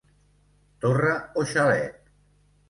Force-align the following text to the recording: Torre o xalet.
Torre 0.85 1.11
o 1.43 1.45
xalet. 1.53 2.11